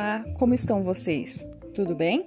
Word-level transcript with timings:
Olá, 0.00 0.24
como 0.38 0.54
estão 0.54 0.82
vocês? 0.82 1.46
Tudo 1.74 1.94
bem? 1.94 2.26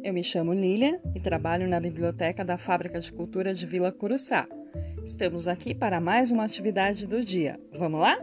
Eu 0.00 0.14
me 0.14 0.22
chamo 0.22 0.54
Lilia 0.54 1.00
e 1.12 1.18
trabalho 1.18 1.68
na 1.68 1.80
biblioteca 1.80 2.44
da 2.44 2.56
Fábrica 2.56 3.00
de 3.00 3.12
Cultura 3.12 3.52
de 3.52 3.66
Vila 3.66 3.90
Curuçá. 3.90 4.46
Estamos 5.04 5.48
aqui 5.48 5.74
para 5.74 6.00
mais 6.00 6.30
uma 6.30 6.44
atividade 6.44 7.08
do 7.08 7.20
dia. 7.20 7.58
Vamos 7.76 7.98
lá? 7.98 8.16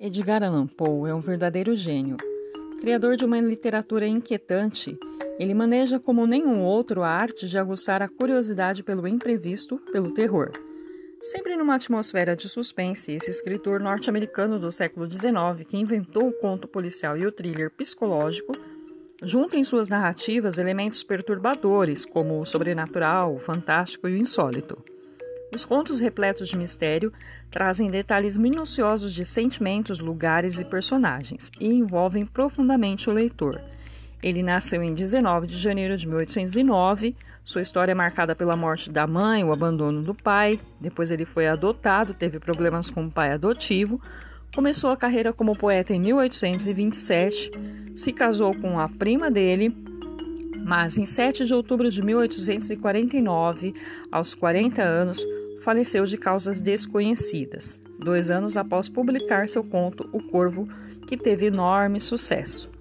Edgar 0.00 0.42
Allan 0.42 0.66
Poe 0.66 1.10
é 1.10 1.14
um 1.14 1.20
verdadeiro 1.20 1.76
gênio. 1.76 2.16
Criador 2.80 3.16
de 3.16 3.26
uma 3.26 3.38
literatura 3.38 4.06
inquietante, 4.06 4.96
ele 5.38 5.54
maneja 5.54 5.98
como 5.98 6.26
nenhum 6.26 6.62
outro 6.62 7.02
a 7.02 7.08
arte 7.08 7.48
de 7.48 7.58
aguçar 7.58 8.02
a 8.02 8.08
curiosidade 8.08 8.82
pelo 8.82 9.06
imprevisto, 9.08 9.78
pelo 9.92 10.12
terror. 10.12 10.52
Sempre 11.20 11.56
numa 11.56 11.74
atmosfera 11.74 12.36
de 12.36 12.48
suspense, 12.48 13.12
esse 13.12 13.30
escritor 13.30 13.80
norte-americano 13.80 14.58
do 14.58 14.70
século 14.70 15.10
XIX, 15.10 15.66
que 15.66 15.76
inventou 15.76 16.28
o 16.28 16.32
conto 16.32 16.68
policial 16.68 17.16
e 17.16 17.26
o 17.26 17.32
thriller 17.32 17.70
psicológico, 17.70 18.52
junta 19.22 19.56
em 19.56 19.64
suas 19.64 19.88
narrativas 19.88 20.58
elementos 20.58 21.02
perturbadores, 21.02 22.04
como 22.04 22.38
o 22.40 22.44
sobrenatural, 22.44 23.34
o 23.34 23.40
fantástico 23.40 24.06
e 24.06 24.12
o 24.12 24.16
insólito. 24.16 24.76
Os 25.54 25.64
contos 25.64 26.00
repletos 26.00 26.48
de 26.48 26.58
mistério 26.58 27.12
trazem 27.50 27.90
detalhes 27.90 28.36
minuciosos 28.36 29.14
de 29.14 29.24
sentimentos, 29.24 30.00
lugares 30.00 30.58
e 30.58 30.64
personagens 30.64 31.50
e 31.60 31.68
envolvem 31.68 32.26
profundamente 32.26 33.08
o 33.08 33.12
leitor. 33.12 33.62
Ele 34.24 34.42
nasceu 34.42 34.82
em 34.82 34.94
19 34.94 35.46
de 35.46 35.58
janeiro 35.58 35.94
de 35.98 36.08
1809. 36.08 37.14
Sua 37.44 37.60
história 37.60 37.92
é 37.92 37.94
marcada 37.94 38.34
pela 38.34 38.56
morte 38.56 38.90
da 38.90 39.06
mãe, 39.06 39.44
o 39.44 39.52
abandono 39.52 40.02
do 40.02 40.14
pai. 40.14 40.58
Depois 40.80 41.10
ele 41.10 41.26
foi 41.26 41.46
adotado, 41.46 42.14
teve 42.14 42.40
problemas 42.40 42.90
com 42.90 43.04
o 43.04 43.10
pai 43.10 43.32
adotivo. 43.32 44.00
Começou 44.54 44.88
a 44.88 44.96
carreira 44.96 45.30
como 45.30 45.54
poeta 45.54 45.92
em 45.92 46.00
1827, 46.00 47.50
se 47.94 48.14
casou 48.14 48.54
com 48.54 48.78
a 48.80 48.88
prima 48.88 49.30
dele, 49.30 49.76
mas 50.64 50.96
em 50.96 51.04
7 51.04 51.44
de 51.44 51.52
outubro 51.52 51.90
de 51.90 52.02
1849, 52.02 53.74
aos 54.10 54.34
40 54.34 54.80
anos, 54.80 55.26
faleceu 55.60 56.06
de 56.06 56.16
causas 56.16 56.62
desconhecidas, 56.62 57.78
dois 57.98 58.30
anos 58.30 58.56
após 58.56 58.88
publicar 58.88 59.50
seu 59.50 59.62
conto 59.62 60.08
O 60.14 60.22
Corvo, 60.22 60.66
que 61.06 61.16
teve 61.16 61.46
enorme 61.46 62.00
sucesso. 62.00 62.72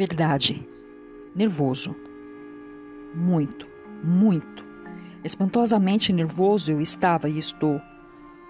Verdade. 0.00 0.66
Nervoso. 1.36 1.94
Muito, 3.14 3.68
muito. 4.02 4.64
Espantosamente 5.22 6.10
nervoso 6.10 6.72
eu 6.72 6.80
estava 6.80 7.28
e 7.28 7.36
estou. 7.36 7.78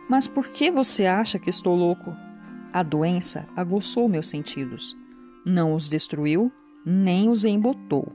Mas 0.09 0.29
por 0.29 0.47
que 0.47 0.71
você 0.71 1.07
acha 1.07 1.41
que 1.41 1.51
estou 1.51 1.75
louco? 1.75 2.15
A 2.73 2.85
doença 2.85 3.49
aguçou 3.57 4.09
meus 4.09 4.29
sentidos. 4.29 4.97
Não 5.45 5.75
os 5.75 5.89
destruiu, 5.89 6.53
nem 6.87 7.29
os 7.29 7.45
embotou. 7.45 8.13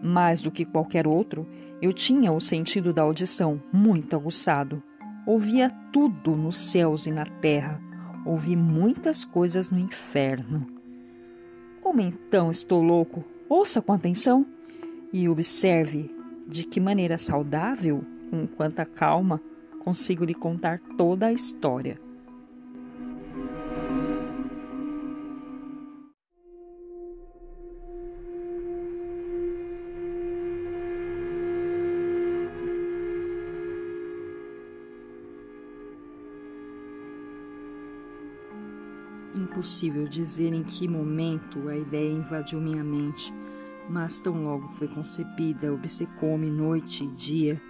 Mais 0.00 0.40
do 0.40 0.52
que 0.52 0.64
qualquer 0.64 1.08
outro, 1.08 1.48
eu 1.82 1.92
tinha 1.92 2.30
o 2.30 2.40
sentido 2.40 2.92
da 2.92 3.02
audição 3.02 3.60
muito 3.72 4.14
aguçado. 4.14 4.80
Ouvia 5.26 5.70
tudo 5.92 6.36
nos 6.36 6.56
céus 6.56 7.04
e 7.04 7.10
na 7.10 7.26
terra. 7.26 7.82
Ouvi 8.24 8.54
muitas 8.54 9.24
coisas 9.24 9.70
no 9.70 9.78
inferno. 9.80 10.79
Como 11.90 12.02
então 12.02 12.52
estou 12.52 12.80
louco? 12.80 13.24
Ouça 13.48 13.82
com 13.82 13.92
atenção 13.92 14.46
e 15.12 15.28
observe 15.28 16.08
de 16.46 16.62
que 16.62 16.78
maneira 16.78 17.18
saudável, 17.18 18.04
com 18.30 18.46
quanta 18.46 18.86
calma, 18.86 19.42
consigo 19.80 20.24
lhe 20.24 20.32
contar 20.32 20.80
toda 20.96 21.26
a 21.26 21.32
história. 21.32 22.00
Impossível 39.50 40.06
dizer 40.06 40.52
em 40.52 40.62
que 40.62 40.86
momento 40.86 41.68
a 41.68 41.76
ideia 41.76 42.12
invadiu 42.12 42.60
minha 42.60 42.84
mente, 42.84 43.34
mas 43.88 44.20
tão 44.20 44.44
logo 44.44 44.68
foi 44.68 44.86
concebida, 44.86 45.74
obcecou-me 45.74 46.48
noite 46.48 47.02
e 47.02 47.08
dia 47.08 47.60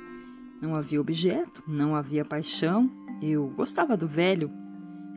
não 0.61 0.77
havia 0.77 1.01
objeto, 1.01 1.63
não 1.67 1.97
havia 1.97 2.23
paixão. 2.23 2.91
Eu 3.23 3.49
gostava 3.49 3.97
do 3.97 4.07
velho. 4.07 4.51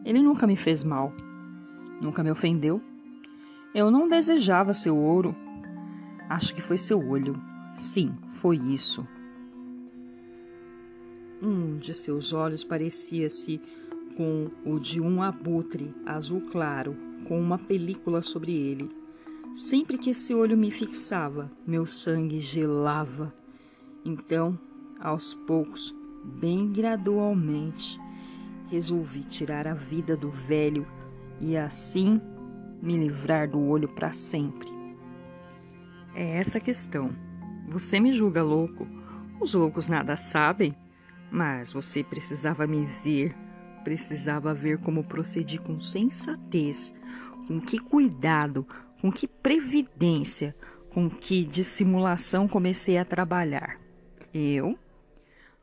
Ele 0.05 0.21
nunca 0.21 0.47
me 0.47 0.55
fez 0.55 0.85
mal, 0.85 1.13
nunca 1.99 2.23
me 2.23 2.31
ofendeu. 2.31 2.81
Eu 3.75 3.91
não 3.91 4.07
desejava 4.07 4.71
seu 4.71 4.95
ouro. 4.95 5.35
Acho 6.29 6.55
que 6.55 6.61
foi 6.61 6.77
seu 6.77 7.05
olho. 7.05 7.35
Sim, 7.75 8.15
foi 8.29 8.55
isso. 8.55 9.05
Um 11.41 11.77
de 11.77 11.93
seus 11.93 12.31
olhos 12.31 12.63
parecia-se 12.63 13.59
com 14.15 14.49
o 14.65 14.79
de 14.79 15.01
um 15.01 15.21
abutre 15.21 15.93
azul 16.05 16.41
claro, 16.51 16.95
com 17.27 17.39
uma 17.39 17.57
película 17.57 18.21
sobre 18.21 18.53
ele. 18.53 18.89
Sempre 19.55 19.97
que 19.97 20.11
esse 20.11 20.33
olho 20.33 20.57
me 20.57 20.71
fixava, 20.71 21.51
meu 21.65 21.85
sangue 21.85 22.39
gelava. 22.39 23.33
Então 24.05 24.59
aos 25.03 25.33
poucos, 25.33 25.93
bem 26.23 26.71
gradualmente, 26.71 27.99
resolvi 28.69 29.19
tirar 29.25 29.67
a 29.67 29.73
vida 29.73 30.15
do 30.15 30.29
velho 30.29 30.85
e 31.41 31.57
assim 31.57 32.21
me 32.81 32.95
livrar 32.95 33.49
do 33.49 33.59
olho 33.59 33.89
para 33.89 34.13
sempre. 34.13 34.69
É 36.15 36.37
essa 36.37 36.57
a 36.57 36.61
questão. 36.61 37.13
Você 37.67 37.99
me 37.99 38.13
julga 38.13 38.41
louco. 38.41 38.87
Os 39.41 39.53
loucos 39.53 39.89
nada 39.89 40.15
sabem, 40.15 40.73
mas 41.29 41.73
você 41.73 42.01
precisava 42.01 42.65
me 42.65 42.85
ver, 42.85 43.35
precisava 43.83 44.53
ver 44.53 44.79
como 44.79 45.03
procedi 45.03 45.57
com 45.59 45.79
sensatez, 45.79 46.93
com 47.47 47.59
que 47.59 47.79
cuidado, 47.79 48.65
com 49.01 49.11
que 49.11 49.27
previdência, 49.27 50.55
com 50.89 51.09
que 51.09 51.45
dissimulação 51.45 52.47
comecei 52.47 52.97
a 52.97 53.05
trabalhar. 53.05 53.79
Eu 54.33 54.77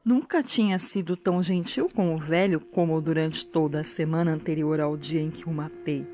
Nunca 0.02 0.42
tinha 0.42 0.78
sido 0.78 1.14
tão 1.14 1.42
gentil 1.42 1.86
com 1.94 2.14
o 2.14 2.16
velho 2.16 2.58
como 2.58 2.98
durante 3.02 3.46
toda 3.46 3.80
a 3.80 3.84
semana 3.84 4.32
anterior 4.32 4.80
ao 4.80 4.96
dia 4.96 5.20
em 5.20 5.30
que 5.30 5.46
o 5.46 5.52
matei. 5.52 6.06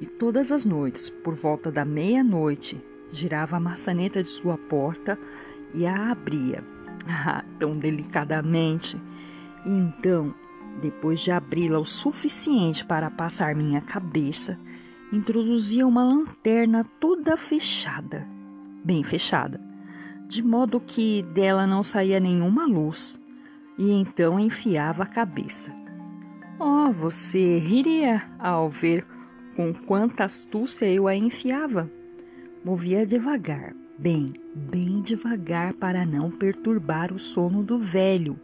E 0.00 0.06
todas 0.06 0.50
as 0.50 0.64
noites, 0.64 1.08
por 1.08 1.32
volta 1.32 1.70
da 1.70 1.84
meia-noite, 1.84 2.82
girava 3.12 3.56
a 3.56 3.60
maçaneta 3.60 4.22
de 4.24 4.28
sua 4.28 4.58
porta 4.58 5.16
e 5.72 5.86
a 5.86 6.10
abria, 6.10 6.64
ah, 7.06 7.44
tão 7.60 7.70
delicadamente. 7.72 9.00
Então, 9.64 10.34
depois 10.80 11.20
de 11.20 11.30
abri-la 11.30 11.78
o 11.78 11.86
suficiente 11.86 12.84
para 12.84 13.10
passar 13.10 13.54
minha 13.54 13.80
cabeça, 13.80 14.58
introduzia 15.12 15.86
uma 15.86 16.04
lanterna 16.04 16.84
toda 17.00 17.36
fechada, 17.36 18.26
bem 18.84 19.02
fechada, 19.04 19.60
de 20.28 20.42
modo 20.42 20.80
que 20.80 21.22
dela 21.34 21.66
não 21.66 21.82
saía 21.82 22.20
nenhuma 22.20 22.66
luz, 22.66 23.18
e 23.78 23.92
então 23.92 24.40
enfiava 24.40 25.04
a 25.04 25.06
cabeça. 25.06 25.72
Oh, 26.58 26.90
você 26.90 27.58
riria 27.58 28.22
ao 28.38 28.70
ver 28.70 29.06
com 29.54 29.72
quanta 29.72 30.24
astúcia 30.24 30.86
eu 30.86 31.06
a 31.06 31.14
enfiava. 31.14 31.90
Movia 32.64 33.06
devagar, 33.06 33.74
bem, 33.98 34.32
bem 34.54 35.00
devagar 35.00 35.74
para 35.74 36.04
não 36.04 36.30
perturbar 36.30 37.12
o 37.12 37.18
sono 37.18 37.62
do 37.62 37.78
velho. 37.78 38.40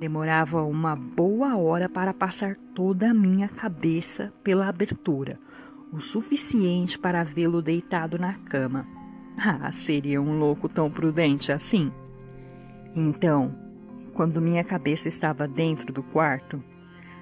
Demorava 0.00 0.62
uma 0.62 0.96
boa 0.96 1.58
hora 1.58 1.86
para 1.86 2.14
passar 2.14 2.56
toda 2.74 3.10
a 3.10 3.14
minha 3.14 3.48
cabeça 3.48 4.32
pela 4.42 4.66
abertura, 4.66 5.38
o 5.92 6.00
suficiente 6.00 6.98
para 6.98 7.22
vê-lo 7.22 7.60
deitado 7.60 8.18
na 8.18 8.32
cama. 8.32 8.86
Ah, 9.36 9.70
seria 9.70 10.18
um 10.18 10.38
louco 10.38 10.70
tão 10.70 10.90
prudente 10.90 11.52
assim? 11.52 11.92
Então, 12.96 13.54
quando 14.14 14.40
minha 14.40 14.64
cabeça 14.64 15.06
estava 15.06 15.46
dentro 15.46 15.92
do 15.92 16.02
quarto, 16.02 16.64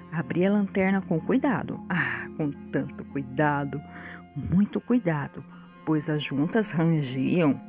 abri 0.09 0.45
a 0.45 0.51
lanterna 0.51 1.01
com 1.01 1.19
cuidado. 1.19 1.81
Ah, 1.89 2.29
com 2.37 2.49
tanto 2.71 3.03
cuidado, 3.03 3.81
muito 4.33 4.79
cuidado, 4.79 5.43
pois 5.85 6.09
as 6.09 6.23
juntas 6.23 6.71
rangiam. 6.71 7.59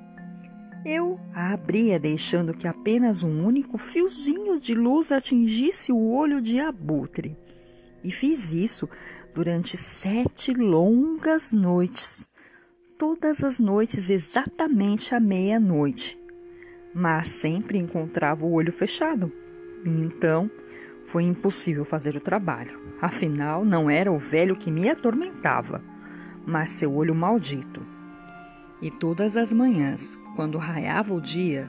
Eu 0.85 1.21
a 1.35 1.53
abria, 1.53 2.01
deixando 2.01 2.55
que 2.55 2.67
apenas 2.67 3.23
um 3.23 3.45
único 3.45 3.77
fiozinho 3.77 4.59
de 4.59 4.75
luz 4.75 5.13
atingisse 5.13 5.93
o 5.93 6.11
olho 6.11 6.41
de 6.41 6.59
abutre. 6.59 7.37
E 8.03 8.11
fiz 8.11 8.53
isso 8.53 8.89
durante 9.35 9.77
sete 9.77 10.55
longas 10.55 11.53
noites, 11.53 12.27
todas 12.99 13.45
as 13.45 13.61
noites 13.61 14.09
exatamente 14.09 15.15
à 15.15 15.21
meia-noite. 15.21 16.19
Mas 16.95 17.29
sempre 17.29 17.79
encontrava 17.79 18.47
o 18.47 18.53
olho 18.53 18.73
fechado. 18.73 19.31
Então 19.85 20.51
foi 21.05 21.25
impossível 21.25 21.85
fazer 21.85 22.17
o 22.17 22.21
trabalho. 22.21 22.81
Afinal, 23.03 23.65
não 23.65 23.91
era 23.91 24.11
o 24.11 24.19
velho 24.19 24.57
que 24.57 24.71
me 24.71 24.89
atormentava, 24.89 25.83
mas 26.47 26.71
seu 26.71 26.95
olho 26.95 27.15
maldito. 27.15 27.85
E 28.83 28.91
todas 28.91 29.37
as 29.37 29.53
manhãs, 29.53 30.19
quando 30.41 30.57
raiava 30.57 31.13
o 31.13 31.21
dia, 31.21 31.69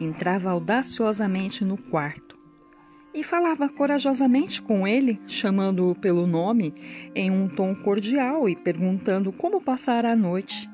entrava 0.00 0.50
audaciosamente 0.50 1.64
no 1.64 1.76
quarto 1.76 2.36
e 3.14 3.22
falava 3.22 3.68
corajosamente 3.68 4.60
com 4.60 4.84
ele, 4.84 5.20
chamando-o 5.28 5.94
pelo 5.94 6.26
nome 6.26 6.74
em 7.14 7.30
um 7.30 7.46
tom 7.46 7.72
cordial 7.72 8.48
e 8.48 8.56
perguntando 8.56 9.30
como 9.30 9.60
passara 9.60 10.10
a 10.10 10.16
noite. 10.16 10.68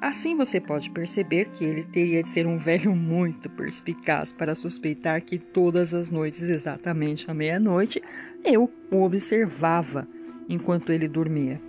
Assim 0.00 0.36
você 0.36 0.60
pode 0.60 0.92
perceber 0.92 1.48
que 1.48 1.64
ele 1.64 1.82
teria 1.82 2.22
de 2.22 2.28
ser 2.28 2.46
um 2.46 2.56
velho 2.56 2.94
muito 2.94 3.50
perspicaz 3.50 4.32
para 4.32 4.54
suspeitar 4.54 5.24
que 5.24 5.40
todas 5.40 5.92
as 5.92 6.12
noites, 6.12 6.48
exatamente 6.48 7.28
à 7.28 7.34
meia-noite, 7.34 8.00
eu 8.44 8.70
o 8.92 9.02
observava 9.02 10.06
enquanto 10.48 10.92
ele 10.92 11.08
dormia. 11.08 11.60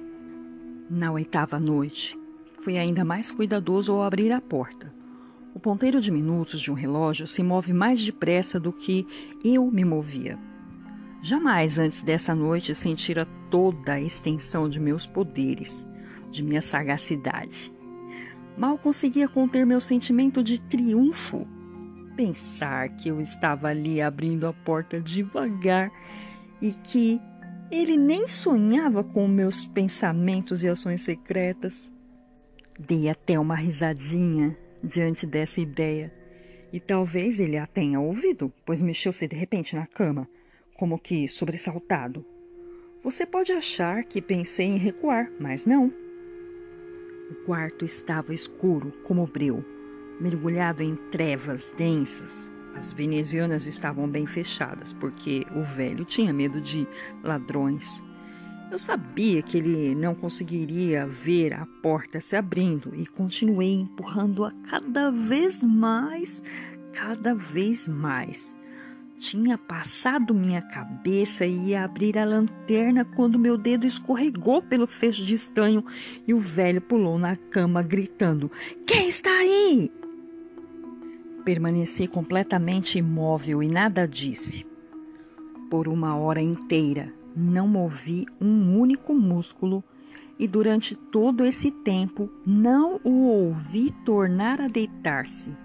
Na 0.87 1.11
oitava 1.11 1.59
noite, 1.59 2.15
Fui 2.59 2.77
ainda 2.77 3.05
mais 3.05 3.31
cuidadoso 3.31 3.93
ao 3.93 4.03
abrir 4.03 4.31
a 4.31 4.41
porta. 4.41 4.93
O 5.53 5.59
ponteiro 5.59 6.01
de 6.01 6.11
minutos 6.11 6.59
de 6.59 6.71
um 6.71 6.73
relógio 6.73 7.27
se 7.27 7.41
move 7.41 7.71
mais 7.73 8.03
depressa 8.03 8.59
do 8.59 8.73
que 8.73 9.07
eu 9.43 9.69
me 9.71 9.85
movia. 9.85 10.37
Jamais 11.21 11.79
antes 11.79 12.03
dessa 12.03 12.35
noite 12.35 12.75
sentira 12.75 13.25
toda 13.49 13.93
a 13.93 14.01
extensão 14.01 14.69
de 14.69 14.79
meus 14.79 15.07
poderes, 15.07 15.87
de 16.29 16.43
minha 16.43 16.61
sagacidade. 16.61 17.73
Mal 18.57 18.77
conseguia 18.77 19.27
conter 19.27 19.65
meu 19.65 19.81
sentimento 19.81 20.43
de 20.43 20.59
triunfo. 20.59 21.47
Pensar 22.15 22.89
que 22.89 23.09
eu 23.09 23.19
estava 23.19 23.67
ali 23.67 24.01
abrindo 24.01 24.47
a 24.47 24.53
porta 24.53 25.01
devagar 25.01 25.91
e 26.61 26.71
que 26.71 27.19
ele 27.71 27.97
nem 27.97 28.27
sonhava 28.27 29.03
com 29.03 29.27
meus 29.27 29.65
pensamentos 29.65 30.63
e 30.63 30.69
ações 30.69 31.01
secretas. 31.01 31.91
Dei 32.77 33.09
até 33.09 33.39
uma 33.39 33.55
risadinha 33.55 34.57
diante 34.83 35.25
dessa 35.25 35.61
ideia. 35.61 36.13
E 36.73 36.79
talvez 36.79 37.39
ele 37.39 37.57
a 37.57 37.65
tenha 37.65 37.99
ouvido, 37.99 38.51
pois 38.65 38.81
mexeu-se 38.81 39.27
de 39.27 39.35
repente 39.35 39.75
na 39.75 39.87
cama, 39.87 40.27
como 40.77 40.99
que 40.99 41.27
sobressaltado. 41.27 42.25
Você 43.01 43.25
pode 43.25 43.53
achar 43.53 44.03
que 44.03 44.21
pensei 44.21 44.65
em 44.65 44.77
recuar, 44.77 45.31
mas 45.39 45.65
não. 45.65 45.93
O 47.31 47.35
quarto 47.45 47.85
estava 47.85 48.33
escuro 48.33 48.91
como 49.03 49.25
breu, 49.25 49.63
mergulhado 50.19 50.83
em 50.83 50.95
trevas 51.11 51.73
densas. 51.77 52.51
As 52.75 52.91
venezianas 52.91 53.67
estavam 53.67 54.07
bem 54.09 54.25
fechadas, 54.25 54.91
porque 54.91 55.45
o 55.55 55.63
velho 55.63 56.03
tinha 56.03 56.33
medo 56.33 56.59
de 56.59 56.85
ladrões. 57.23 58.03
Eu 58.75 58.79
sabia 58.79 59.41
que 59.41 59.57
ele 59.57 59.95
não 59.95 60.13
conseguiria 60.13 61.07
ver 61.07 61.53
a 61.53 61.65
porta 61.81 62.19
se 62.19 62.35
abrindo 62.35 62.93
e 62.93 63.05
continuei 63.05 63.71
empurrando-a 63.71 64.51
cada 64.69 65.09
vez 65.09 65.63
mais, 65.63 66.43
cada 66.91 67.33
vez 67.33 67.87
mais. 67.87 68.53
Tinha 69.17 69.57
passado 69.57 70.33
minha 70.33 70.61
cabeça 70.61 71.45
e 71.45 71.69
ia 71.69 71.85
abrir 71.85 72.17
a 72.17 72.25
lanterna 72.25 73.05
quando 73.05 73.39
meu 73.39 73.57
dedo 73.57 73.87
escorregou 73.87 74.61
pelo 74.61 74.85
fecho 74.85 75.23
de 75.23 75.35
estanho 75.35 75.81
e 76.27 76.33
o 76.33 76.39
velho 76.41 76.81
pulou 76.81 77.17
na 77.17 77.37
cama 77.37 77.81
gritando: 77.81 78.51
Quem 78.85 79.07
está 79.07 79.29
aí? 79.29 79.89
Permaneci 81.45 82.09
completamente 82.09 82.97
imóvel 82.97 83.63
e 83.63 83.69
nada 83.69 84.05
disse. 84.05 84.65
Por 85.69 85.87
uma 85.87 86.17
hora 86.17 86.41
inteira 86.41 87.13
não 87.35 87.67
movi 87.67 88.25
um 88.39 88.79
único 88.79 89.13
músculo 89.13 89.83
e 90.39 90.47
durante 90.47 90.95
todo 90.95 91.45
esse 91.45 91.71
tempo 91.71 92.29
não 92.45 92.99
o 93.03 93.27
ouvi 93.27 93.91
tornar 94.05 94.61
a 94.61 94.67
deitar-se. 94.67 95.55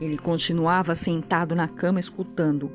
Ele 0.00 0.18
continuava 0.18 0.94
sentado 0.94 1.54
na 1.54 1.68
cama 1.68 2.00
escutando, 2.00 2.72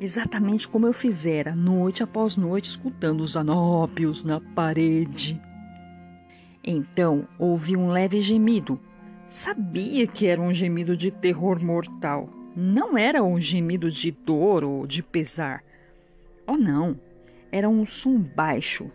exatamente 0.00 0.66
como 0.66 0.86
eu 0.86 0.92
fizera 0.92 1.54
noite 1.54 2.02
após 2.02 2.36
noite 2.36 2.66
escutando 2.66 3.20
os 3.20 3.36
anópios 3.36 4.24
na 4.24 4.40
parede. 4.40 5.40
Então 6.64 7.26
ouvi 7.38 7.76
um 7.76 7.88
leve 7.88 8.20
gemido. 8.20 8.78
Sabia 9.26 10.06
que 10.06 10.26
era 10.26 10.40
um 10.40 10.52
gemido 10.52 10.96
de 10.96 11.10
terror 11.10 11.62
mortal. 11.62 12.28
Não 12.56 12.98
era 12.98 13.22
um 13.22 13.40
gemido 13.40 13.90
de 13.90 14.10
dor 14.10 14.64
ou 14.64 14.86
de 14.86 15.02
pesar. 15.02 15.62
Oh, 16.52 16.56
não! 16.56 16.98
Era 17.52 17.68
um 17.68 17.86
som 17.86 18.18
baixo 18.18 18.90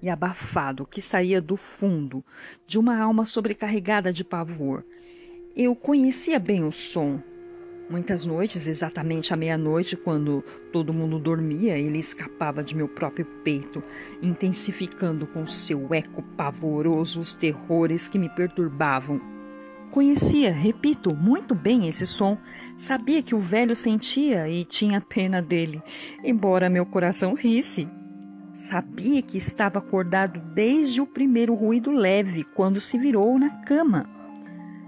e 0.00 0.08
abafado 0.08 0.86
que 0.86 1.02
saía 1.02 1.40
do 1.40 1.56
fundo 1.56 2.24
de 2.64 2.78
uma 2.78 2.96
alma 2.96 3.26
sobrecarregada 3.26 4.12
de 4.12 4.22
pavor. 4.22 4.84
Eu 5.56 5.74
conhecia 5.74 6.38
bem 6.38 6.62
o 6.62 6.70
som. 6.70 7.20
Muitas 7.90 8.24
noites, 8.24 8.68
exatamente 8.68 9.34
à 9.34 9.36
meia-noite, 9.36 9.96
quando 9.96 10.44
todo 10.72 10.94
mundo 10.94 11.18
dormia, 11.18 11.76
ele 11.76 11.98
escapava 11.98 12.62
de 12.62 12.76
meu 12.76 12.86
próprio 12.86 13.26
peito, 13.42 13.82
intensificando 14.22 15.26
com 15.26 15.44
seu 15.44 15.92
eco 15.92 16.22
pavoroso 16.36 17.18
os 17.18 17.34
terrores 17.34 18.06
que 18.06 18.16
me 18.16 18.28
perturbavam 18.28 19.35
Conhecia, 19.90 20.52
repito, 20.52 21.14
muito 21.14 21.54
bem 21.54 21.88
esse 21.88 22.06
som. 22.06 22.36
Sabia 22.76 23.22
que 23.22 23.34
o 23.34 23.40
velho 23.40 23.74
sentia 23.74 24.48
e 24.48 24.64
tinha 24.64 25.00
pena 25.00 25.40
dele, 25.40 25.82
embora 26.22 26.68
meu 26.68 26.84
coração 26.84 27.34
risse. 27.34 27.88
Sabia 28.52 29.22
que 29.22 29.38
estava 29.38 29.78
acordado 29.78 30.40
desde 30.54 31.00
o 31.00 31.06
primeiro 31.06 31.54
ruído 31.54 31.90
leve, 31.90 32.44
quando 32.44 32.80
se 32.80 32.98
virou 32.98 33.38
na 33.38 33.50
cama. 33.62 34.08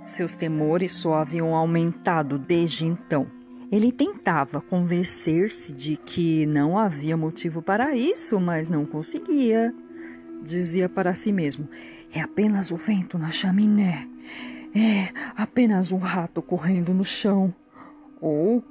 Seus 0.07 0.37
temores 0.37 0.93
só 0.93 1.15
haviam 1.15 1.55
aumentado 1.55 2.39
desde 2.39 2.87
então. 2.87 3.27
Ele 3.71 3.93
tentava 3.93 4.61
convencer-se 4.61 5.75
de 5.75 5.99
que 5.99 6.47
não 6.47 6.79
havia 6.79 7.15
motivo 7.15 7.61
para 7.61 7.95
isso, 7.95 8.41
mas 8.41 8.71
não 8.71 8.87
conseguia. 8.87 9.75
Dizia 10.43 10.89
para 10.89 11.13
si 11.13 11.31
mesmo: 11.31 11.69
é 12.11 12.21
apenas 12.21 12.71
o 12.71 12.77
vento 12.77 13.19
na 13.19 13.31
chaminé. 13.31 14.09
É 14.75 15.13
apenas 15.37 15.93
um 15.93 15.99
rato 15.99 16.43
correndo 16.43 16.93
no 16.93 17.05
chão. 17.05 17.55
Ou 18.21 18.63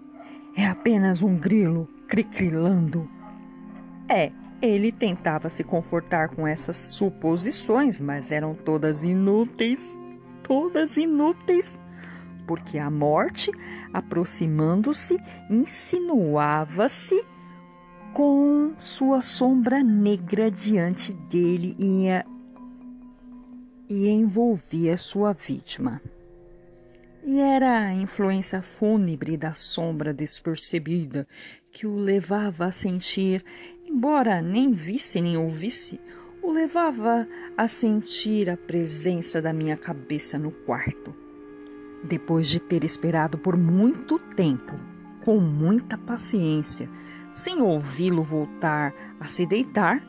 é 0.55 0.65
apenas 0.65 1.21
um 1.21 1.35
grilo 1.35 1.87
cricrilando. 2.07 3.09
É, 4.09 4.31
ele 4.61 4.91
tentava 4.91 5.49
se 5.49 5.63
confortar 5.63 6.29
com 6.29 6.47
essas 6.47 6.77
suposições, 6.77 8.01
mas 8.01 8.31
eram 8.31 8.55
todas 8.55 9.03
inúteis. 9.03 9.97
Todas 10.43 10.97
inúteis. 10.97 11.81
Porque 12.47 12.79
a 12.79 12.89
morte, 12.89 13.51
aproximando-se, 13.93 15.19
insinuava-se 15.49 17.23
com 18.13 18.73
sua 18.79 19.21
sombra 19.21 19.83
negra 19.83 20.49
diante 20.49 21.13
dele 21.13 21.75
e 21.77 22.07
e 23.89 24.09
envolvia 24.09 24.97
sua 24.97 25.33
vítima. 25.33 26.01
E 27.23 27.39
era 27.39 27.87
a 27.87 27.93
influência 27.93 28.61
fúnebre 28.61 29.35
da 29.35 29.51
sombra 29.51 30.13
despercebida 30.13 31.27
que 31.71 31.85
o 31.85 31.95
levava 31.95 32.65
a 32.65 32.71
sentir, 32.71 33.43
embora 33.85 34.41
nem 34.41 34.71
visse 34.71 35.21
nem 35.21 35.37
ouvisse, 35.37 35.99
o 36.41 36.51
levava 36.51 37.27
a 37.57 37.67
sentir 37.67 38.49
a 38.49 38.55
presença 38.55 39.41
da 39.41 39.51
minha 39.51 39.75
cabeça 39.75 40.37
no 40.37 40.51
quarto. 40.51 41.13
Depois 42.03 42.47
de 42.47 42.59
ter 42.59 42.83
esperado 42.83 43.37
por 43.37 43.57
muito 43.57 44.17
tempo, 44.17 44.79
com 45.25 45.39
muita 45.39 45.97
paciência, 45.97 46.89
sem 47.33 47.61
ouvi-lo 47.61 48.23
voltar 48.23 48.93
a 49.19 49.27
se 49.27 49.45
deitar, 49.45 50.01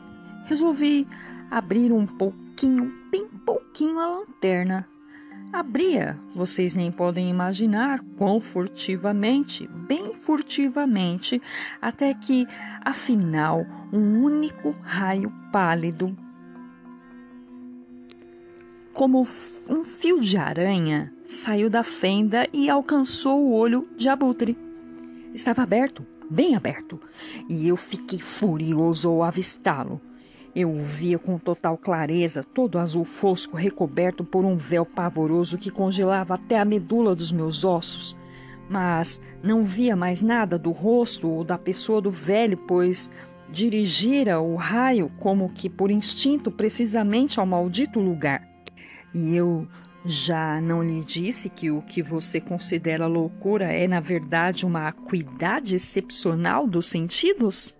resolvi 0.45 1.05
abrir 1.51 1.91
um 1.91 2.05
pouquinho, 2.05 2.93
bem 3.11 3.27
pouquinho 3.79 3.99
a 3.99 4.07
lanterna. 4.07 4.87
Abria, 5.53 6.19
vocês 6.35 6.75
nem 6.75 6.91
podem 6.91 7.29
imaginar 7.29 8.03
quão 8.17 8.41
furtivamente, 8.41 9.67
bem 9.67 10.13
furtivamente, 10.15 11.41
até 11.81 12.13
que, 12.13 12.45
afinal, 12.81 13.65
um 13.91 14.21
único 14.21 14.75
raio 14.81 15.33
pálido 15.51 16.15
como 18.91 19.21
um 19.21 19.83
fio 19.85 20.19
de 20.19 20.37
aranha, 20.37 21.13
saiu 21.25 21.69
da 21.69 21.83
fenda 21.83 22.49
e 22.51 22.69
alcançou 22.69 23.39
o 23.39 23.53
olho 23.53 23.87
de 23.95 24.09
abutre. 24.09 24.57
Estava 25.33 25.63
aberto, 25.63 26.05
bem 26.29 26.53
aberto, 26.53 26.99
e 27.47 27.69
eu 27.69 27.77
fiquei 27.77 28.19
furioso 28.19 29.07
ao 29.07 29.23
avistá-lo. 29.23 30.01
Eu 30.55 30.71
o 30.71 30.81
via 30.81 31.19
com 31.19 31.37
total 31.37 31.77
clareza, 31.77 32.43
todo 32.43 32.79
azul 32.79 33.05
fosco, 33.05 33.55
recoberto 33.55 34.23
por 34.23 34.43
um 34.43 34.55
véu 34.55 34.85
pavoroso 34.85 35.57
que 35.57 35.69
congelava 35.69 36.35
até 36.35 36.59
a 36.59 36.65
medula 36.65 37.15
dos 37.15 37.31
meus 37.31 37.63
ossos. 37.63 38.17
Mas 38.69 39.21
não 39.43 39.63
via 39.63 39.95
mais 39.95 40.21
nada 40.21 40.57
do 40.57 40.71
rosto 40.71 41.29
ou 41.29 41.43
da 41.43 41.57
pessoa 41.57 42.01
do 42.01 42.11
velho, 42.11 42.57
pois 42.57 43.11
dirigira 43.51 44.39
o 44.39 44.55
raio 44.55 45.11
como 45.19 45.49
que 45.49 45.69
por 45.69 45.89
instinto 45.89 46.51
precisamente 46.51 47.39
ao 47.39 47.45
maldito 47.45 47.99
lugar. 47.99 48.47
E 49.13 49.35
eu 49.35 49.67
já 50.05 50.61
não 50.61 50.83
lhe 50.83 51.03
disse 51.03 51.49
que 51.49 51.69
o 51.69 51.81
que 51.81 52.01
você 52.01 52.39
considera 52.39 53.07
loucura 53.07 53.65
é, 53.65 53.87
na 53.87 53.99
verdade, 53.99 54.65
uma 54.65 54.87
acuidade 54.87 55.75
excepcional 55.75 56.67
dos 56.67 56.87
sentidos? 56.87 57.75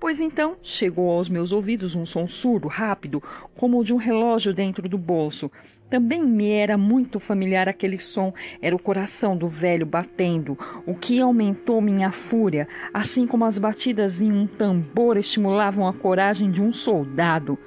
Pois 0.00 0.20
então 0.20 0.56
chegou 0.62 1.10
aos 1.10 1.28
meus 1.28 1.50
ouvidos 1.50 1.96
um 1.96 2.06
som 2.06 2.28
surdo, 2.28 2.68
rápido, 2.68 3.22
como 3.56 3.80
o 3.80 3.84
de 3.84 3.92
um 3.92 3.96
relógio 3.96 4.54
dentro 4.54 4.88
do 4.88 4.96
bolso. 4.96 5.50
Também 5.90 6.24
me 6.24 6.50
era 6.50 6.78
muito 6.78 7.18
familiar 7.18 7.68
aquele 7.68 7.98
som, 7.98 8.32
era 8.62 8.76
o 8.76 8.82
coração 8.82 9.36
do 9.36 9.48
velho 9.48 9.86
batendo, 9.86 10.56
o 10.86 10.94
que 10.94 11.20
aumentou 11.20 11.80
minha 11.80 12.12
fúria, 12.12 12.68
assim 12.94 13.26
como 13.26 13.44
as 13.44 13.58
batidas 13.58 14.20
em 14.20 14.30
um 14.30 14.46
tambor 14.46 15.16
estimulavam 15.16 15.88
a 15.88 15.92
coragem 15.92 16.50
de 16.50 16.62
um 16.62 16.70
soldado. 16.70 17.58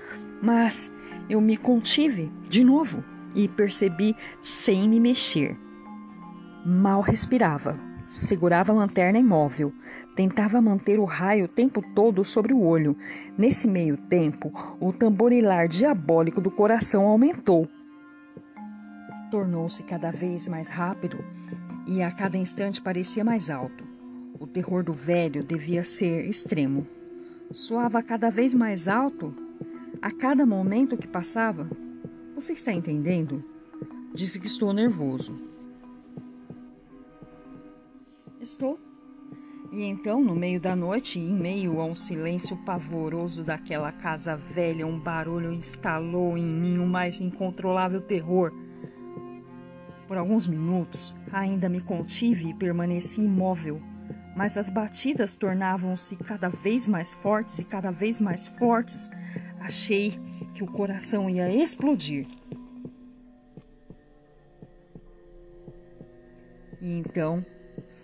Mas 0.42 0.94
eu 1.30 1.42
me 1.42 1.58
contive 1.58 2.32
de 2.48 2.64
novo 2.64 3.04
e 3.36 3.48
percebi 3.48 4.16
sem 4.42 4.88
me 4.88 5.00
mexer. 5.00 5.58
Mal 6.66 7.02
respirava, 7.02 7.91
segurava 8.14 8.72
a 8.72 8.76
lanterna 8.76 9.20
imóvel, 9.20 9.74
Tentava 10.16 10.62
manter 10.62 11.00
o 11.00 11.06
raio 11.06 11.46
o 11.46 11.48
tempo 11.48 11.82
todo 11.96 12.24
sobre 12.26 12.54
o 12.54 12.62
olho. 12.62 12.98
Nesse 13.38 13.68
meio 13.68 13.96
tempo, 13.96 14.52
o 14.80 14.92
tamborilar 14.92 15.68
diabólico 15.68 16.42
do 16.42 16.52
coração 16.52 17.08
aumentou. 17.08 17.68
Tornou-se 19.30 19.82
cada 19.84 20.12
vez 20.12 20.50
mais 20.50 20.68
rápido 20.68 21.24
e 21.88 22.02
a 22.02 22.12
cada 22.12 22.38
instante 22.38 22.82
parecia 22.82 23.24
mais 23.24 23.50
alto. 23.50 23.86
O 24.38 24.46
terror 24.46 24.84
do 24.84 24.94
velho 24.94 25.44
devia 25.44 25.86
ser 25.86 26.28
extremo. 26.28 26.86
Soava 27.50 28.04
cada 28.04 28.30
vez 28.30 28.54
mais 28.54 28.88
alto 28.88 29.34
a 30.02 30.12
cada 30.12 30.46
momento 30.46 30.98
que 30.98 31.08
passava. 31.08 31.70
Você 32.36 32.52
está 32.52 32.74
entendendo? 32.74 33.44
Disse 34.14 34.40
que 34.40 34.48
estou 34.48 34.74
nervoso. 34.74 35.51
Estou. 38.42 38.80
E 39.72 39.84
então, 39.84 40.20
no 40.20 40.36
meio 40.36 40.60
da 40.60 40.76
noite, 40.76 41.20
em 41.20 41.32
meio 41.32 41.80
a 41.80 41.86
um 41.86 41.94
silêncio 41.94 42.58
pavoroso 42.66 43.44
daquela 43.44 43.92
casa 43.92 44.36
velha, 44.36 44.86
um 44.88 45.00
barulho 45.00 45.54
instalou 45.54 46.36
em 46.36 46.44
mim 46.44 46.80
o 46.80 46.88
mais 46.88 47.22
incontrolável 47.22 48.02
terror. 48.02 48.52
Por 50.08 50.18
alguns 50.18 50.48
minutos, 50.48 51.16
ainda 51.32 51.70
me 51.70 51.80
contive 51.82 52.50
e 52.50 52.54
permaneci 52.56 53.22
imóvel, 53.22 53.80
mas 54.36 54.58
as 54.58 54.72
batidas 54.72 55.36
tornavam-se 55.36 56.16
cada 56.16 56.50
vez 56.50 56.88
mais 56.88 57.14
fortes 57.14 57.60
e 57.60 57.66
cada 57.66 57.92
vez 57.92 58.20
mais 58.20 58.48
fortes. 58.48 59.08
Achei 59.60 60.20
que 60.56 60.64
o 60.64 60.68
coração 60.68 61.30
ia 61.30 61.50
explodir. 61.54 62.28
E 66.82 66.98
então 66.98 67.46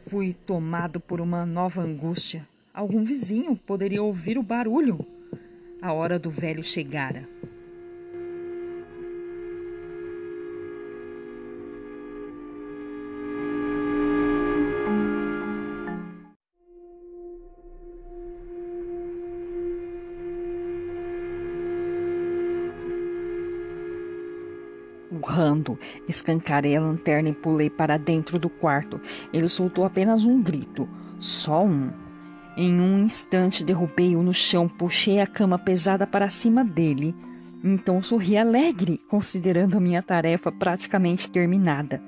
Fui 0.10 0.34
tomado 0.34 1.02
por 1.02 1.20
uma 1.20 1.46
nova 1.46 1.82
angústia. 1.82 2.48
Algum 2.74 3.04
vizinho 3.04 3.58
poderia 3.58 4.02
ouvir 4.02 4.38
o 4.38 4.44
barulho. 4.44 5.06
A 5.82 5.92
hora 5.92 6.18
do 6.18 6.30
velho 6.32 6.64
chegara. 6.64 7.28
Urrando, 25.28 25.78
escancarei 26.08 26.78
a 26.78 26.82
lanterna 26.82 27.28
e 27.28 27.34
pulei 27.34 27.70
para 27.70 27.98
dentro 27.98 28.40
do 28.40 28.50
quarto. 28.50 29.02
Ele 29.34 29.50
soltou 29.50 29.84
apenas 29.84 30.24
um 30.24 30.42
grito, 30.42 30.88
só 31.20 31.66
um. 31.66 31.92
Em 32.56 32.80
um 32.80 33.00
instante 33.00 33.66
derrubei-o 33.66 34.24
no 34.24 34.34
chão, 34.34 34.70
puxei 34.70 35.20
a 35.20 35.28
cama 35.28 35.60
pesada 35.60 36.08
para 36.08 36.30
cima 36.30 36.64
dele. 36.64 37.14
Então 37.62 38.02
sorri 38.02 38.38
alegre, 38.38 39.00
considerando 39.10 39.78
a 39.78 39.82
minha 39.82 40.02
tarefa 40.02 40.50
praticamente 40.50 41.30
terminada. 41.30 42.02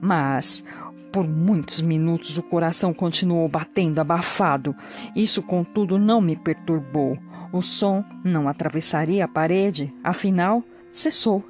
Mas 0.00 0.64
por 1.12 1.26
muitos 1.28 1.80
minutos 1.80 2.36
o 2.36 2.42
coração 2.42 2.92
continuou 2.92 3.46
batendo 3.48 4.00
abafado. 4.00 4.74
Isso, 5.14 5.40
contudo, 5.40 5.98
não 5.98 6.20
me 6.20 6.36
perturbou. 6.36 7.16
O 7.52 7.62
som 7.62 8.04
não 8.24 8.48
atravessaria 8.48 9.24
a 9.24 9.28
parede, 9.28 9.94
afinal, 10.02 10.64
cessou. 10.92 11.49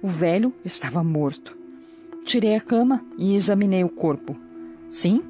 O 0.00 0.06
velho 0.06 0.54
estava 0.64 1.02
morto. 1.02 1.58
Tirei 2.24 2.54
a 2.54 2.60
cama 2.60 3.04
e 3.18 3.34
examinei 3.34 3.82
o 3.82 3.88
corpo. 3.88 4.36
Sim, 4.88 5.24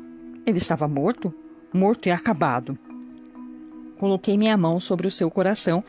ele 0.44 0.58
estava 0.58 0.87
morto, 0.87 1.32
morto 1.72 2.06
e 2.06 2.10
acabado. 2.10 2.78
Coloquei 3.98 4.37
minha 4.37 4.58
mão 4.58 4.78
sobre 4.78 5.06
o 5.06 5.10
seu 5.10 5.30
coração 5.30 5.82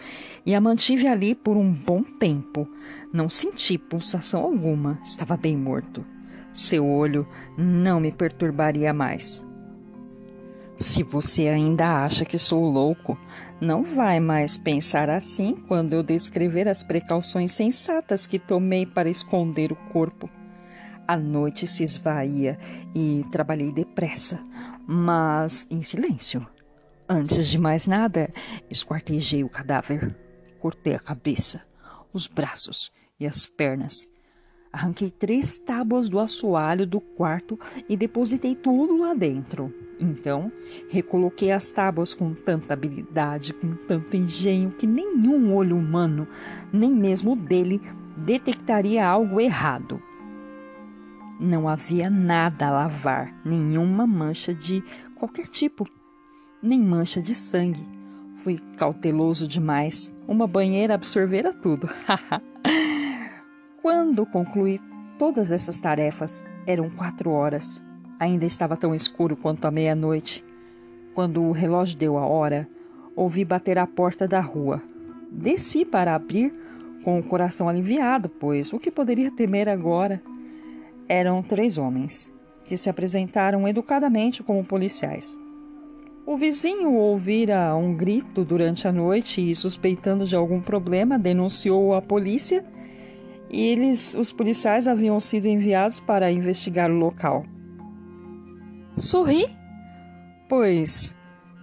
e 0.45 0.55
a 0.55 0.62
mantive 0.62 1.07
ali 1.07 1.36
por 1.36 1.57
um 1.57 1.74
bom 1.74 2.01
tempo. 2.03 2.69
Não 3.12 3.27
senti 3.27 3.77
pulsação 3.77 4.41
alguma, 4.41 4.98
estava 5.03 5.36
bem 5.36 5.57
morto. 5.57 6.05
Seu 6.53 6.88
olho 6.88 7.27
não 7.57 8.00
me 8.00 8.13
perturbaria 8.13 8.93
mais. 8.93 9.45
Se 10.77 11.03
você 11.03 11.50
ainda 11.50 12.01
acha 12.01 12.24
que 12.24 12.38
sou 12.38 12.63
louco, 12.63 13.19
não 13.61 13.83
vai 13.83 14.19
mais 14.19 14.57
pensar 14.57 15.09
assim 15.09 15.55
quando 15.67 15.93
eu 15.93 16.01
descrever 16.01 16.67
as 16.67 16.83
precauções 16.83 17.51
sensatas 17.51 18.25
que 18.25 18.39
tomei 18.39 18.85
para 18.85 19.09
esconder 19.09 19.71
o 19.71 19.75
corpo. 19.75 20.29
A 21.07 21.17
noite 21.17 21.67
se 21.67 21.83
esvaía 21.83 22.57
e 22.95 23.23
trabalhei 23.31 23.71
depressa, 23.71 24.39
mas 24.87 25.67
em 25.69 25.81
silêncio. 25.81 26.47
Antes 27.07 27.49
de 27.49 27.57
mais 27.57 27.87
nada, 27.87 28.31
esquartejei 28.69 29.43
o 29.43 29.49
cadáver. 29.49 30.15
Cortei 30.59 30.93
a 30.93 30.99
cabeça, 30.99 31.61
os 32.13 32.27
braços 32.27 32.91
e 33.19 33.25
as 33.25 33.45
pernas 33.45 34.07
Arranquei 34.71 35.09
três 35.09 35.57
tábuas 35.57 36.09
do 36.09 36.19
assoalho 36.19 36.85
do 36.85 37.01
quarto 37.01 37.59
e 37.88 37.97
depositei 37.97 38.55
tudo 38.55 38.97
lá 38.97 39.15
dentro. 39.15 39.73
Então, 39.99 40.51
recoloquei 40.88 41.51
as 41.51 41.71
tábuas 41.71 42.13
com 42.13 42.33
tanta 42.33 42.73
habilidade, 42.73 43.53
com 43.53 43.73
tanto 43.75 44.15
engenho, 44.15 44.71
que 44.71 44.85
nenhum 44.85 45.53
olho 45.55 45.75
humano, 45.75 46.27
nem 46.71 46.93
mesmo 46.93 47.35
dele, 47.35 47.81
detectaria 48.15 49.05
algo 49.05 49.41
errado. 49.41 50.01
Não 51.39 51.67
havia 51.67 52.09
nada 52.09 52.67
a 52.67 52.71
lavar, 52.71 53.33
nenhuma 53.43 54.05
mancha 54.05 54.53
de 54.53 54.83
qualquer 55.15 55.47
tipo, 55.47 55.88
nem 56.61 56.79
mancha 56.79 57.21
de 57.21 57.33
sangue. 57.33 57.85
Fui 58.35 58.57
cauteloso 58.77 59.47
demais. 59.47 60.13
Uma 60.27 60.47
banheira 60.47 60.93
absorvera 60.93 61.51
tudo. 61.51 61.89
Quando 63.81 64.25
concluí 64.25 64.77
todas 65.17 65.53
essas 65.53 65.79
tarefas, 65.79 66.43
eram 66.67 66.89
quatro 66.89 67.31
horas. 67.31 67.83
Ainda 68.19 68.45
estava 68.45 68.75
tão 68.75 68.93
escuro 68.93 69.38
quanto 69.38 69.65
a 69.65 69.71
meia-noite. 69.71 70.43
Quando 71.13 71.41
o 71.41 71.53
relógio 71.53 71.98
deu 71.98 72.17
a 72.17 72.25
hora, 72.25 72.67
ouvi 73.15 73.45
bater 73.45 73.77
à 73.77 73.88
porta 73.88 74.27
da 74.27 74.41
rua. 74.41 74.81
Desci 75.31 75.86
para 75.86 76.13
abrir 76.13 76.53
com 77.05 77.17
o 77.17 77.24
coração 77.24 77.69
aliviado, 77.69 78.27
pois 78.27 78.74
o 78.74 78.79
que 78.79 78.91
poderia 78.91 79.31
temer 79.31 79.69
agora? 79.69 80.21
Eram 81.07 81.41
três 81.41 81.77
homens, 81.77 82.29
que 82.65 82.75
se 82.75 82.89
apresentaram 82.89 83.65
educadamente 83.65 84.43
como 84.43 84.65
policiais. 84.65 85.39
O 86.25 86.36
vizinho 86.36 86.93
ouvira 86.93 87.74
um 87.75 87.95
grito 87.95 88.43
durante 88.43 88.88
a 88.89 88.91
noite 88.91 89.50
e, 89.50 89.55
suspeitando 89.55 90.25
de 90.25 90.36
algum 90.36 90.59
problema, 90.59 91.17
denunciou 91.17 91.93
a 91.95 92.01
polícia 92.01 92.63
e 93.50 93.68
eles, 93.68 94.13
os 94.13 94.32
policiais 94.32 94.88
haviam 94.88 95.20
sido 95.20 95.48
enviados 95.48 96.00
para 96.00 96.32
investigar 96.32 96.89
o 96.91 96.98
local. 96.98 97.46
Sorri, 98.96 99.46
pois 100.48 101.15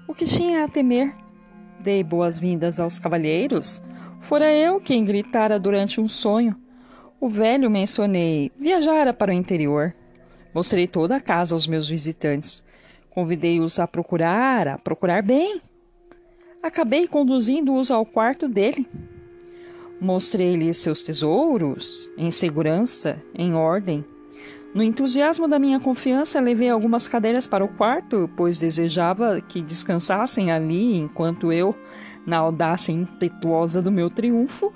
o 0.08 0.14
que 0.14 0.24
tinha 0.24 0.64
a 0.64 0.68
temer? 0.68 1.14
Dei 1.80 2.02
boas-vindas 2.02 2.80
aos 2.80 2.98
cavalheiros. 2.98 3.82
Fora 4.20 4.52
eu 4.52 4.80
quem 4.80 5.04
gritara 5.04 5.58
durante 5.58 6.00
um 6.00 6.08
sonho. 6.08 6.56
O 7.20 7.28
velho 7.28 7.70
mencionei 7.70 8.50
viajara 8.58 9.12
para 9.12 9.30
o 9.30 9.34
interior. 9.34 9.94
Mostrei 10.54 10.86
toda 10.86 11.16
a 11.16 11.20
casa 11.20 11.54
aos 11.54 11.66
meus 11.66 11.88
visitantes. 11.88 12.64
Convidei-os 13.10 13.78
a 13.78 13.86
procurar, 13.86 14.68
a 14.68 14.78
procurar 14.78 15.22
bem. 15.22 15.60
Acabei 16.62 17.06
conduzindo-os 17.06 17.90
ao 17.90 18.04
quarto 18.04 18.48
dele. 18.48 18.88
Mostrei-lhes 20.00 20.76
seus 20.76 21.02
tesouros, 21.02 22.10
em 22.16 22.30
segurança, 22.30 23.22
em 23.34 23.54
ordem. 23.54 24.04
No 24.74 24.82
entusiasmo 24.82 25.48
da 25.48 25.58
minha 25.58 25.80
confiança, 25.80 26.38
levei 26.38 26.68
algumas 26.68 27.08
cadeiras 27.08 27.46
para 27.46 27.64
o 27.64 27.68
quarto, 27.68 28.28
pois 28.36 28.58
desejava 28.58 29.40
que 29.40 29.62
descansassem 29.62 30.52
ali 30.52 30.98
enquanto 30.98 31.50
eu, 31.50 31.74
na 32.26 32.36
audácia 32.36 32.92
impetuosa 32.92 33.80
do 33.80 33.90
meu 33.90 34.10
triunfo, 34.10 34.70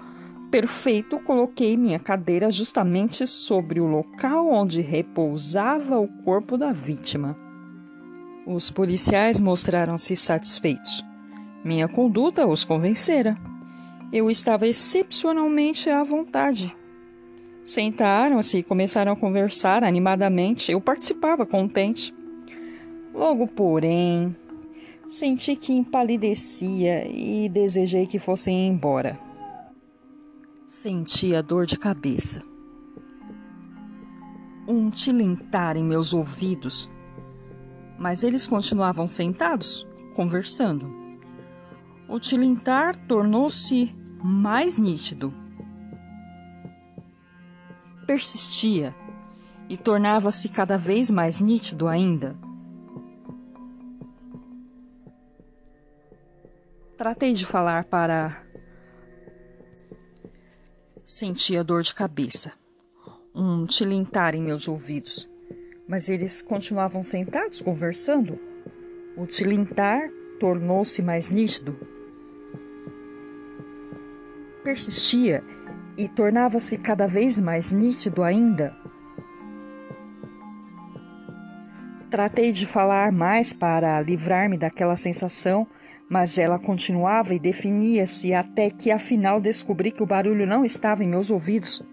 perfeito, 0.51 1.19
coloquei 1.19 1.77
minha 1.77 1.99
cadeira 1.99 2.51
justamente 2.51 3.27
sobre 3.27 3.79
o 3.79 3.87
local 3.87 4.49
onde 4.49 4.81
repousava 4.81 5.99
o 5.99 6.09
corpo 6.25 6.57
da 6.57 6.73
vítima. 6.73 7.37
Os 8.47 8.71
policiais 8.71 9.39
mostraram-se 9.39 10.17
satisfeitos. 10.17 11.05
Minha 11.63 11.87
conduta 11.87 12.47
os 12.47 12.65
convencera. 12.65 13.37
Eu 14.13 14.29
estava 14.29 14.67
excepcionalmente 14.67 15.89
à 15.89 16.03
vontade. 16.03 16.77
Sentaram-se 17.63 18.59
e 18.59 18.63
começaram 18.65 19.13
a 19.13 19.17
conversar 19.17 19.85
animadamente. 19.85 20.73
Eu 20.73 20.81
participava 20.81 21.47
contente. 21.47 22.13
Logo, 23.15 23.47
porém, 23.47 24.35
senti 25.09 25.55
que 25.55 25.73
empalidecia 25.73 27.07
e 27.07 27.49
desejei 27.49 28.05
que 28.05 28.19
fossem 28.19 28.67
embora. 28.67 29.17
Sentia 30.67 31.41
dor 31.41 31.65
de 31.65 31.79
cabeça. 31.79 32.43
Um 34.67 34.91
tilintar 34.91 35.77
em 35.77 35.85
meus 35.85 36.13
ouvidos, 36.13 36.91
mas 37.97 38.25
eles 38.25 38.47
continuavam 38.47 39.07
sentados, 39.07 39.87
conversando. 40.17 40.93
O 42.09 42.19
tilintar 42.19 42.97
tornou-se 43.07 44.00
mais 44.23 44.79
nítido 44.79 45.33
persistia 48.11 48.93
e 49.69 49.77
tornava-se 49.77 50.49
cada 50.49 50.77
vez 50.77 51.13
mais 51.13 51.39
nítido 51.39 51.87
ainda. 51.87 52.37
Tratei 56.97 57.35
de 57.35 57.47
falar 57.47 57.85
para. 57.85 58.45
Sentia 61.05 61.63
dor 61.63 61.85
de 61.85 61.95
cabeça, 61.95 62.53
um 63.33 63.65
tilintar 63.65 64.35
em 64.35 64.43
meus 64.43 64.67
ouvidos, 64.67 65.31
mas 65.87 66.09
eles 66.09 66.43
continuavam 66.43 67.05
sentados 67.05 67.63
conversando. 67.63 68.41
O 69.17 69.25
tilintar 69.25 70.11
tornou-se 70.41 71.01
mais 71.01 71.31
nítido. 71.31 71.79
Persistia 74.71 75.43
e 75.99 76.07
tornava-se 76.07 76.77
cada 76.77 77.09
vez 77.09 77.41
mais 77.41 77.73
nítido 77.73 78.23
ainda. 78.23 78.73
Tratei 82.09 82.53
de 82.53 82.69
falar 82.69 83.11
mais 83.11 83.53
para 83.53 84.01
livrar-me 84.01 84.57
daquela 84.57 84.97
sensação, 84.97 85.67
mas 86.09 86.39
ela 86.39 86.57
continuava 86.57 87.35
e 87.35 87.41
definia-se 87.41 88.33
até 88.33 88.71
que 88.71 88.93
afinal 88.93 89.41
descobri 89.41 89.91
que 89.91 90.05
o 90.05 90.07
barulho 90.07 90.47
não 90.47 90.65
estava 90.65 91.03
em 91.03 91.09
meus 91.09 91.33
ouvidos. 91.33 91.85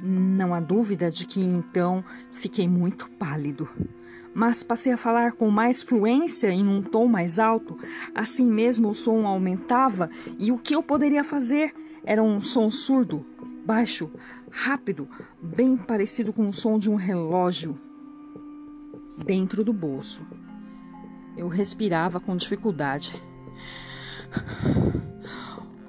Não 0.00 0.54
há 0.54 0.60
dúvida 0.60 1.10
de 1.10 1.26
que 1.26 1.40
então 1.40 2.04
fiquei 2.30 2.68
muito 2.68 3.10
pálido 3.10 3.68
mas 4.34 4.62
passei 4.62 4.92
a 4.92 4.96
falar 4.96 5.32
com 5.32 5.50
mais 5.50 5.82
fluência 5.82 6.48
em 6.50 6.66
um 6.66 6.82
tom 6.82 7.06
mais 7.06 7.38
alto. 7.38 7.78
Assim 8.14 8.46
mesmo 8.46 8.88
o 8.88 8.94
som 8.94 9.26
aumentava 9.26 10.10
e 10.38 10.50
o 10.50 10.58
que 10.58 10.74
eu 10.74 10.82
poderia 10.82 11.24
fazer 11.24 11.74
era 12.04 12.22
um 12.22 12.40
som 12.40 12.70
surdo, 12.70 13.24
baixo, 13.64 14.10
rápido, 14.50 15.08
bem 15.40 15.76
parecido 15.76 16.32
com 16.32 16.48
o 16.48 16.52
som 16.52 16.78
de 16.78 16.90
um 16.90 16.96
relógio 16.96 17.78
dentro 19.24 19.62
do 19.64 19.72
bolso. 19.72 20.22
Eu 21.36 21.48
respirava 21.48 22.20
com 22.20 22.36
dificuldade. 22.36 23.22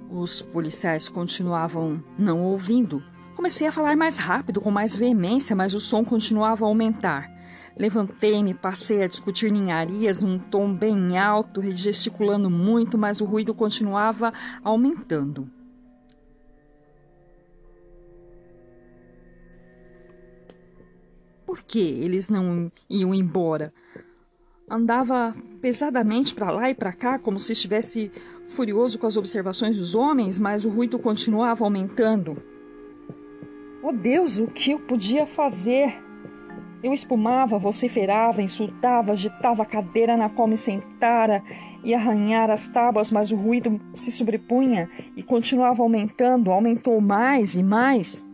Os 0.09 0.41
policiais 0.41 1.09
continuavam 1.09 2.03
não 2.17 2.43
ouvindo. 2.43 3.03
Comecei 3.35 3.67
a 3.67 3.71
falar 3.71 3.97
mais 3.97 4.15
rápido, 4.17 4.61
com 4.61 4.69
mais 4.69 4.95
veemência, 4.95 5.55
mas 5.55 5.73
o 5.73 5.79
som 5.79 6.05
continuava 6.05 6.63
a 6.63 6.67
aumentar. 6.67 7.32
Levantei-me, 7.75 8.53
passei 8.53 9.01
a 9.03 9.07
discutir 9.07 9.51
ninharias 9.51 10.21
num 10.21 10.37
tom 10.37 10.73
bem 10.73 11.17
alto, 11.17 11.61
gesticulando 11.71 12.49
muito, 12.49 12.97
mas 12.97 13.19
o 13.19 13.25
ruído 13.25 13.53
continuava 13.53 14.31
aumentando. 14.63 15.49
Por 21.45 21.63
que 21.63 21.79
eles 21.79 22.29
não 22.29 22.71
iam 22.89 23.13
embora? 23.13 23.73
Andava 24.69 25.35
pesadamente 25.61 26.33
para 26.33 26.51
lá 26.51 26.69
e 26.69 26.75
para 26.75 26.93
cá, 26.93 27.19
como 27.19 27.39
se 27.39 27.53
estivesse 27.53 28.11
furioso 28.47 28.99
com 28.99 29.07
as 29.07 29.17
observações 29.17 29.77
dos 29.77 29.95
homens, 29.95 30.37
mas 30.37 30.63
o 30.63 30.69
ruído 30.69 30.99
continuava 30.99 31.63
aumentando. 31.63 32.41
Oh 33.81 33.91
Deus, 33.91 34.37
o 34.37 34.47
que 34.47 34.71
eu 34.71 34.79
podia 34.79 35.25
fazer? 35.25 36.02
Eu 36.83 36.91
espumava, 36.91 37.57
vociferava, 37.57 38.41
insultava, 38.41 39.13
agitava 39.13 39.63
a 39.63 39.65
cadeira 39.65 40.17
na 40.17 40.29
qual 40.29 40.49
me 40.49 40.57
sentara 40.57 41.41
e 41.81 41.95
arranhara 41.95 42.53
as 42.53 42.67
tábuas, 42.67 43.09
mas 43.09 43.31
o 43.31 43.37
ruído 43.37 43.79
se 43.93 44.11
sobrepunha 44.11 44.89
e 45.15 45.23
continuava 45.23 45.81
aumentando, 45.81 46.51
aumentou 46.51 46.99
mais 46.99 47.55
e 47.55 47.63
mais. 47.63 48.27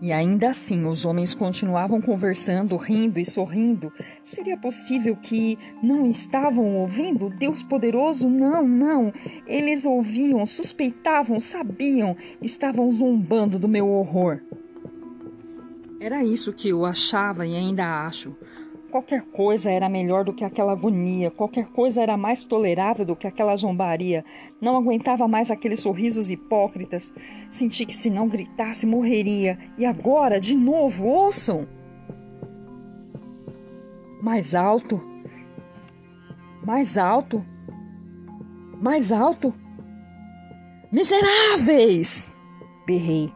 E 0.00 0.12
ainda 0.12 0.50
assim 0.50 0.86
os 0.86 1.04
homens 1.04 1.34
continuavam 1.34 2.00
conversando, 2.00 2.76
rindo 2.76 3.18
e 3.18 3.26
sorrindo. 3.26 3.92
Seria 4.24 4.56
possível 4.56 5.16
que 5.16 5.58
não 5.82 6.06
estavam 6.06 6.76
ouvindo? 6.76 7.28
Deus 7.28 7.64
poderoso? 7.64 8.30
Não, 8.30 8.66
não. 8.66 9.12
Eles 9.46 9.84
ouviam, 9.84 10.46
suspeitavam, 10.46 11.40
sabiam, 11.40 12.16
estavam 12.40 12.90
zombando 12.92 13.58
do 13.58 13.66
meu 13.66 13.88
horror. 13.88 14.40
Era 16.00 16.22
isso 16.22 16.52
que 16.52 16.68
eu 16.68 16.84
achava 16.84 17.44
e 17.44 17.56
ainda 17.56 18.06
acho. 18.06 18.36
Qualquer 18.90 19.22
coisa 19.22 19.70
era 19.70 19.88
melhor 19.88 20.24
do 20.24 20.32
que 20.32 20.44
aquela 20.44 20.72
agonia, 20.72 21.30
qualquer 21.30 21.66
coisa 21.66 22.00
era 22.00 22.16
mais 22.16 22.44
tolerável 22.44 23.04
do 23.04 23.16
que 23.16 23.26
aquela 23.26 23.54
zombaria. 23.56 24.24
Não 24.60 24.76
aguentava 24.76 25.28
mais 25.28 25.50
aqueles 25.50 25.80
sorrisos 25.80 26.30
hipócritas. 26.30 27.12
Senti 27.50 27.84
que 27.84 27.94
se 27.94 28.08
não 28.08 28.28
gritasse 28.28 28.86
morreria. 28.86 29.58
E 29.76 29.84
agora, 29.84 30.40
de 30.40 30.56
novo, 30.56 31.06
ouçam! 31.06 31.66
Mais 34.22 34.54
alto. 34.54 35.02
Mais 36.64 36.96
alto. 36.96 37.44
Mais 38.80 39.12
alto. 39.12 39.52
Miseráveis! 40.90 42.32
Berrei. 42.86 43.30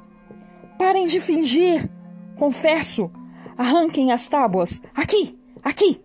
Parem 0.78 1.06
de 1.06 1.20
fingir! 1.20 1.90
Confesso! 2.38 3.10
Arranquem 3.56 4.12
as 4.12 4.28
tábuas! 4.28 4.80
Aqui! 4.94 5.38
Aqui! 5.62 6.00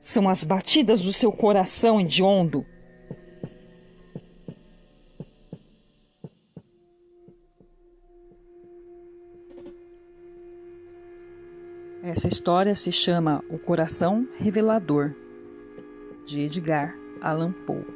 São 0.00 0.28
as 0.28 0.44
batidas 0.44 1.02
do 1.02 1.12
seu 1.12 1.32
coração 1.32 2.00
hediondo. 2.00 2.64
Essa 12.02 12.28
história 12.28 12.74
se 12.76 12.92
chama 12.92 13.42
O 13.50 13.58
Coração 13.58 14.28
Revelador, 14.38 15.12
de 16.24 16.40
Edgar 16.42 16.96
Allan 17.20 17.50
Poe. 17.66 17.95